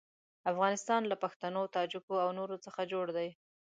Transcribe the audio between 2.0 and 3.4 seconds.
او نورو څخه جوړ دی.